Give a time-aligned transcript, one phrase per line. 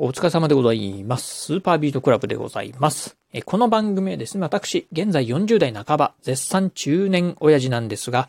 [0.00, 1.46] お疲れ様でございます。
[1.46, 3.16] スーパービートクラブでございます。
[3.44, 8.28] この番組はですね、私、現在40代半ば、絶賛中年親父なんですが、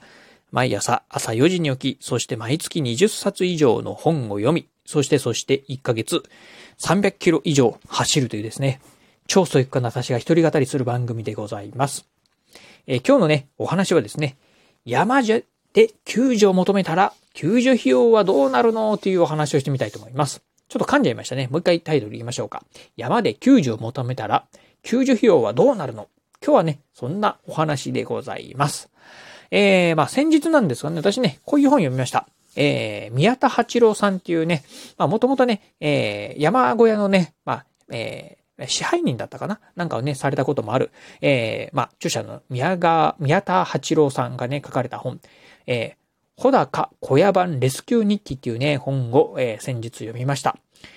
[0.52, 6.24] 毎朝朝4時に起き、そして毎月20冊以上の本を読み、そしてそして1ヶ月
[6.80, 8.82] 300キロ以上走るというですね、
[9.28, 12.08] 超ソイックな私が一人語りする番組でございます。
[12.88, 14.38] え今日のね、お話はですね、
[14.86, 15.40] 山じゃ
[15.74, 18.98] で救助を求めたら、救助費用はどうなるの？
[18.98, 20.42] というお話をしてみたいと思います。
[20.70, 21.48] ちょっと噛んじゃいましたね。
[21.52, 22.64] もう一回タイトル言いましょうか。
[22.96, 24.46] 山で救助を求めたら、
[24.84, 26.08] 救助費用はどうなるの？
[26.42, 28.90] 今日はね、そんなお話でございます。
[29.52, 32.28] えー、まあ先日なんですがね、私ね、こういう本読みました。
[32.56, 34.64] えー、宮田八郎さんっていうね、
[34.98, 39.60] まあもともとね、えー、山小屋のね、まあ、えー、支配人だったかな？
[39.76, 40.92] なんかをね、されたこともある。
[41.22, 45.20] えー、まあ、著者の宮川、宮田八郎さんがね、書かれた本。
[45.66, 45.99] えー、
[46.40, 50.56] 穂高小屋版レスキュー日記っていうね、本を、えー、先日読みました。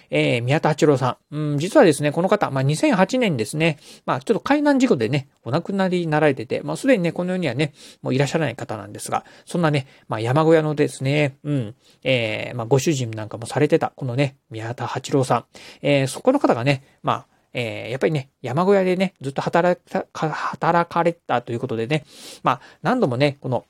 [0.09, 1.37] えー、宮田八郎さん。
[1.37, 15.45] うん、実はですね、この方、まあ、2008年ですね、まあ、ちょっと海難事故でね、お亡くなりになられてて、まあ、すでにね、この世にはね、もういらっしゃらない方なんですが、そんなね、まあ、山小屋のですね、うん、えー、まあ、ご主人なんかもされてた、このね、宮田八郎さん。
[15.81, 19.81] えー、そこの方がね、まあ、えー、やっぱりね、山小屋でね、ずっと働
[20.13, 22.05] か、働かれたということでね、
[22.45, 23.67] まあ、何度もね、この、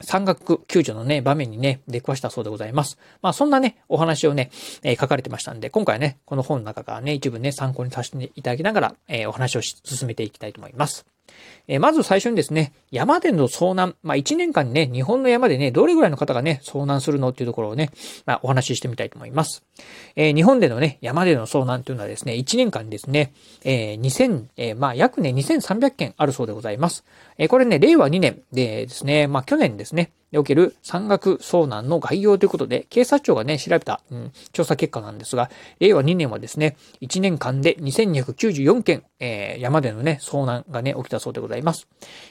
[0.00, 2.98] 山岳救助のね、場面にね、出くわしたそうでございます。
[3.22, 4.50] まあそんなね、お話をね、
[4.82, 11.17] えー、書かれてましたんで、今回はね、この本の中からね、一部ね、参考にさせていただきながら、えー、お話を進めていきたいと思います。
[11.68, 17.90] えまず最初にですね、山での遭難、まあ、1年間にね、日本の山でね、どれぐらいの方がね、遭難するのっていうところをね、
[18.24, 19.62] まあ、お話ししてみたいと思います。
[20.16, 23.34] えー、日本でのね、山での遭難というのはですね、1年間にですね、
[23.64, 27.04] えー、2000、えー、まあ、約ね、2300件あるそうでございます。
[27.36, 41.88] え、これね、令和2年でですね、まあ、去年ですね、における山岳遭難の概要ということで、警察庁がね、調べた、うん、調査結果なんですが、令和2年はですね、1年間で2294件、えー、山でのね、遭難がね、起きたそうでございます。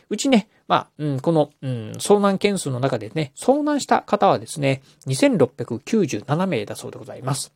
[0.09, 7.53] うちね、まあ、うん、この、うん、遭難件数の中でね、遭難した方はですね、2697名だそうでございます。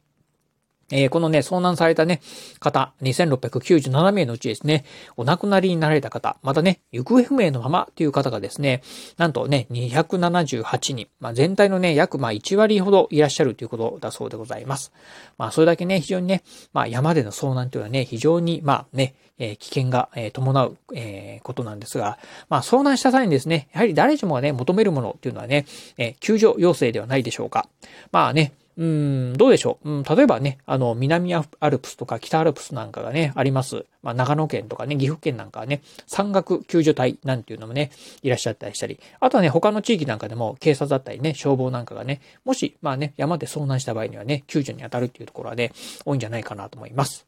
[0.92, 2.22] えー、このね、遭難されたね、
[2.60, 4.86] 方、2697名のうちですね、
[5.18, 8.82] お亡くなりになられた方、またね、行方不明のままという方がですね、
[9.18, 14.92] なんとね、278人、まあ、全体のね、約まあ1割ほどいらっしゃるということだそうでございます。
[15.38, 16.44] まあ、それだけね、非常にね、
[16.74, 25.66] まあ、山での遭難というのはね、非常に、まあね、え、危険が、え、伴う、え、ことなんですが、まあ、遭難した際にですね、やはり誰しもがね、求めるものっていうのはね、
[25.98, 27.68] え救助要請ではないでしょうか。
[28.12, 29.90] まあね、うん、どうでしょう？
[29.90, 33.86] うん、例えばね、あの、南アルプスとか北アルプスなんかがね、あります。
[34.02, 37.92] まあ、長野県とかね、岐阜県なんかはね、山岳救助隊なんていうのもね、
[38.24, 45.72] いらっしゃったりしたり、あとはね、他の地域なんかでも警察だったりね、消防なんかがね、もし、まあね、山で遭難した場合にはね、救助に当たるっていうところはね、
[46.06, 47.28] 多いんじゃないかなと思います。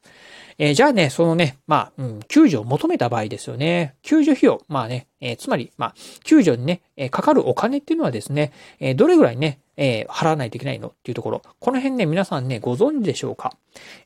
[0.57, 3.95] えー、じゃあね、そのね、まあ、うん、救助を求めた場合ですよね。
[4.01, 10.89] 救助費用、まあね、えー、つまり、まあ、救助にね、えー、かかるお金っていうのはですね、え、どれぐらいね、え、払わないといけないの？
[10.89, 11.41] っていうところ。
[11.59, 13.53] この辺ね、皆さんね、ご存知でしょうか？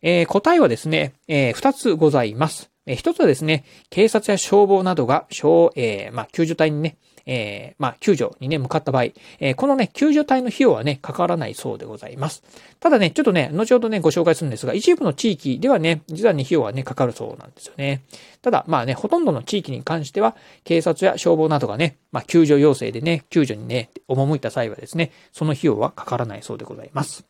[0.01, 2.69] え、答えはですね、えー、二つございます。
[2.87, 9.03] えー、一つはですね、警察や消防などが、消、えー、まあ、救助隊にね、えー、まあ、救助にね、向かった場合、
[9.39, 12.41] えー、このね、救助隊の費用はね、かからないそうでございます。
[12.79, 18.01] ただね、ちょっとね、後ほどね、ご紹介するんですが、一部の地域ではね、実はね、費用はね、かかるそうなんですよね。
[18.41, 27.25] ただ、まあね、ほとんどの地域に関しては、警察や消防などがね、まあ、救助要請でね、救助にね、赴いた際はですね、その費用はかからないそうでございます。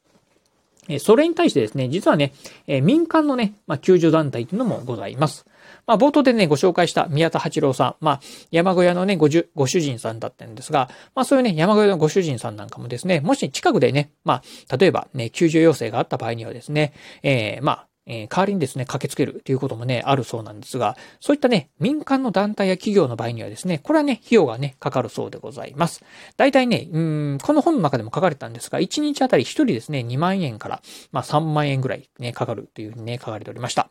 [1.00, 2.34] それに対してですね、実はね、
[2.82, 5.46] 民間のね、まあ、救助団体というのもございます。
[5.86, 8.20] まあ、冒頭でね、ご紹介した宮田八郎さん、まあ、
[8.52, 16.94] 山小屋のね、ご、ご主人さんだったんですが、まあ、そういうね、山小屋のご主人さんなんかもですね、もし近くでね、まあ、例えばね、救助要請があった場合にはですね、
[17.24, 26.04] えー、まあ、えー、代わりにですね、駆けつけるということもね、あるそうなんですが、そういったね、民間の団体や企業の場合にはですね、これはね、費用がね、かかるそうでございます。
[26.38, 30.82] 大体ね、うん、この本の中でも書かれたんですが、1日あたり1人ですね、2万円から、
[31.12, 33.90] まあ3万円ぐらいね、かかるというふうにね、書かれておりました。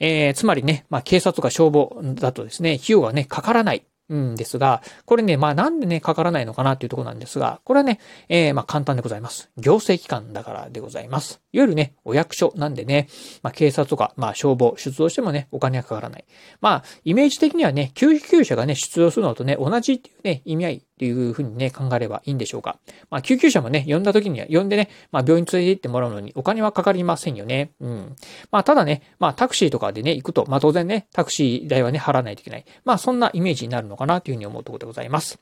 [0.00, 3.84] えー、つまりね、まあ警察とか消防だとですね、費用がね、かからない。
[4.10, 9.50] うんですが、これね、まあなんでね、かからないのかなっていうところなんですが、これはね、えー、まあ簡単でございます。
[9.56, 11.43] 行政機関だからでございます。
[11.54, 13.08] いわゆるね、お役所なんでね、
[13.42, 16.24] まあ警察とか、まあ消防、出動してもね、お金がかからない。
[16.60, 22.78] まあ、イメージ的にはね、救急車がね、出動するのとね、同じっていうね、意味合いっていうふうにね、考えればいいんでしょうか。
[23.08, 27.70] まあ、救急車もね、呼んだ時には、呼んでね、まあ、病院連れて行ってもらうのにお金はかかりませんよね。
[27.80, 28.16] うん。
[28.50, 32.64] まあ、ただね、まあ、タクシーとかでね、行くと、まあ、当然ね、タクシー代はね、払わないといけない。
[32.84, 35.38] まあ、そんなイメージになるのかなというふうに思うところでございます。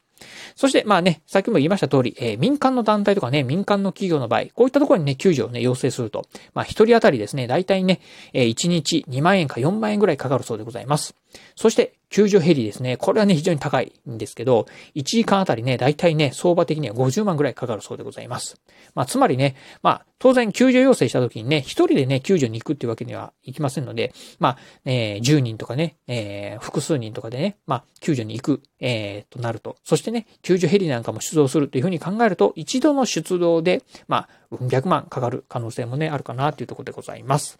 [0.54, 8.00] そして、まあね、さっきも言いました通り、えー、民間の団体とかね、民間の企業の場合、こういったところにね、救助をね、要請すると、まあ、一人当たりですね、大体ね、
[8.32, 11.14] えー、1日2万円か4万円ぐらいかかるそうでございます。
[11.56, 12.98] そして、救助ヘリですね。
[12.98, 18.60] これはね、非常に高いんですけど、1時間あたりね、だいたいね、相場的には50万ぐらいかかるそうでございます。
[18.94, 29.76] まあ、つまりね、まあ、当然救助要請した時にね、一人でね、救助に行くっていうわけにはいきませんので、まあ、えー、10人とかね、えー、複数人とかでね、まあ、救助に行く、えー、となると。
[29.82, 37.58] そしてね、救助ヘリなんかも出動するというふうに考えると、一度の出動で、まあ、うん百万かかる可能性もね、あるかなというところでございます。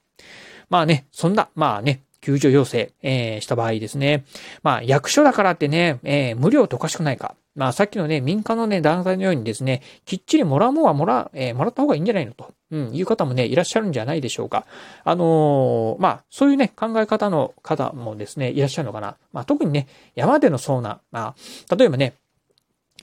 [0.69, 4.25] まあね、そんな、まあね、救助要請、えー、した場合ですね。
[4.63, 7.35] まあ、役所だからってね、えー、無料っておかしくないか。
[7.55, 14.65] まあ、さっきのね、民間のね、団体のようにですね、きっちりもらうもんはもら、えー、もらった方がいいんじゃないのと、うん、いう方もね、いらっしゃるんじゃないでしょうか。
[15.05, 19.17] あのー、まあ、そういうね、考え方の方もですね、いらっしゃるのかな。
[19.33, 22.15] まあ、特にね、山での遭難、まあ、例えばね、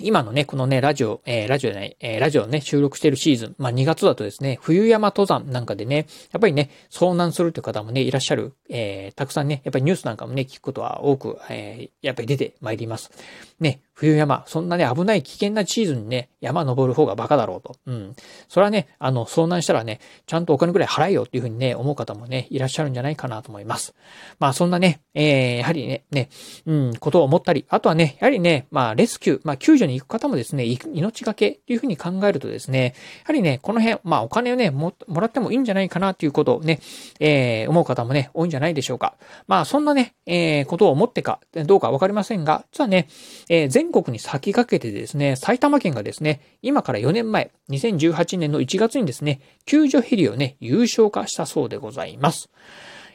[0.01, 13.11] 今のね、このね、ラジオ、えー、ラジオじゃない、えー、ラジオね、収録してるシーズン、まあ2月だとですね、冬山登山なんかでね、やっぱりね、遭難するという方もね、いらっしゃる、えー、たくさんね、やっぱりニュースなんかもね、聞くことは多く、え、やっぱり出てまいります。
[13.59, 17.75] ね、冬山、そんなね、危ない危険なシーズンにね、山登る方がバカだろうと。
[17.85, 18.15] うん。
[18.47, 23.93] それはね、あの、遭難したらね、ちゃんとお金くらい払えよっていうふうにね、思う方もね、いらっしゃるんじゃないかなと思います。
[24.39, 26.29] まあ、そんなね、えー、やはりね、ね、
[26.65, 36.79] うん、ことを思ったり、あとはね、やはりね、まあ、レスキュー、まあ、救助に行く方もですね、命がけっていうふうに考えるとですね、やはりね、この辺、まあ、お金をね、も、もらってもいいんじゃないかなっていうことをね、
[37.19, 39.15] えー、思う方もね、多いんじゃないでしょうか。
[39.47, 43.09] まあ、そんなね、えー、ことを思ってか、どうかわかりませんが、実はね、
[43.49, 52.51] えー、全国に先駆けてですね、埼玉県がですね、今から4年前、2018年の1月にですね、救助ヘリをね、優勝化したそうでございます。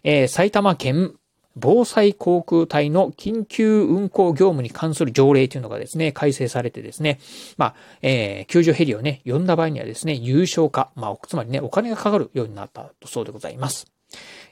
[0.03, 1.15] えー、埼玉県
[1.55, 7.21] 防災航空隊の緊急運行業務に関する条例というのがですね、改正されてですね、
[7.57, 13.94] まあ、えー、救助ヘリをね、呼んだ場合にはですね、優勝化、まあ、つまりね、お金がかかるようになったそうでございます。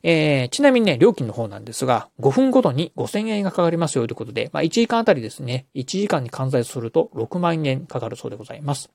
[0.03, 8.91] えー、ちなみにね、料金の方なんですが、5分ごとに5000円がかかりますよということで、まあ、1時間あたりですね、1時間に換算すると6万円かかるそうでございます。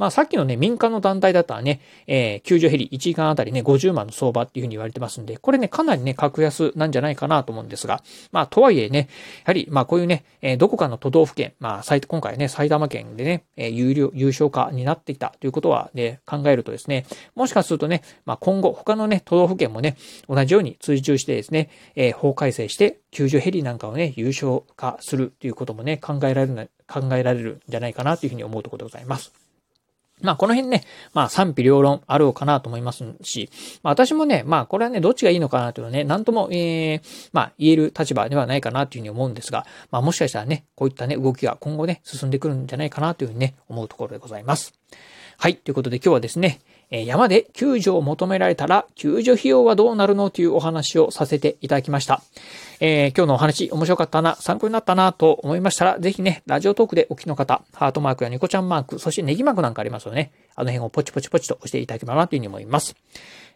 [0.00, 8.02] まあさっきのね、民間の団体だったらね、えー、救助ヘリ1時間あたりね、50万の相場っていうふうに言われてますんで、これね、かなりね、格安なんじゃないかなと思うんですが、
[8.32, 9.10] まあとはいえね、
[9.40, 17.04] やはり、まあこういうね、えー、どこかの都道府県、まあ今回ね、埼玉県でね、えー、有料、優勝化になってきたということはね、考えるとですね、
[17.34, 19.98] もしかするとね、まあ今後、他のね、都道府県もね、
[20.30, 29.49] 同じように追従してですね、えー、法改正して、救助ヘリなんかをね、優勝化するということもね、考えられる、考えられるんじゃないかなというふうに思うところでございます。
[30.22, 30.84] まあこの辺ね、
[31.14, 33.50] まあ賛否両論あろうかなと思いますし、
[33.82, 44.74] まあ私もね、まあこれはね、どっちがいいのかなというのはね、なんとも、えー、まあ言える立場ではないかなというふうに思うんですが、まあもしかしたらね、こういったね、動きが今後ね、進んでくるんじゃないかなというふうにね、思うところでございます。
[45.38, 45.56] はい。
[45.56, 52.22] ということで今日はですね、え山で救助を求められたら、救助費用はどうなるのというお話をさせていただきました。
[52.80, 60.32] えー、今日のお話面白かったな、参考になったなと思いましたら、ぜひね、ラジオトークでお聞きの方、ハートマークやニコちゃんマーク、そしてネギマークなんかありますよね。
[60.56, 62.96] あの辺をポチポチポチと押していただければなというふうに思います。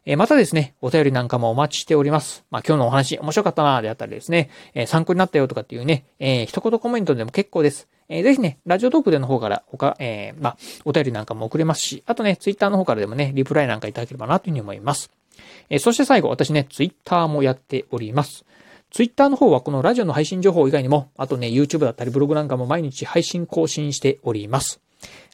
[0.07, 2.45] えまたですね、お便りなんかもお待ちしております。
[2.51, 7.89] まあ、今日のお話面白かったなであったりですね、え参考になったよとかっていうね、え、一言コメントでも結構です。
[8.09, 15.11] えー、ぜひね、ラジオトークでの方から、他、えー、まあ、お便りなんかも送れますし、あとね、ツイッターの方からでもね、リプライなんかいただければなというふうに思います。
[15.71, 18.45] えー、そして最後、私ね、ツイッターもやっております。
[18.91, 24.81] ツイッターの方はこのラジオの配信情報以外にも、あとね、YouTube だったりブログなんかも毎日配信更新しております。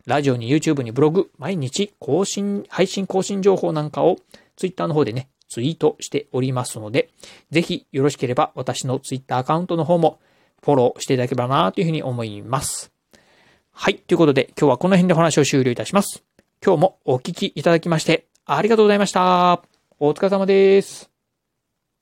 [0.06, 4.16] ラジオに YouTube にブログ、毎日更新、配信更新情報なんかを
[4.56, 7.10] ツイッターの方でね、ツイートしておりますので、
[7.50, 10.20] ぜひよろしければ私のツイッターアカウントの方も
[10.62, 12.92] フォローしていただければなというふうに思います。
[13.72, 13.96] はい。
[13.96, 16.22] ということで今日はこの辺でお話を終了いたします。
[16.64, 19.62] 今日もお聞きいただきましてありがとうございました。
[19.98, 21.19] お疲れ様です。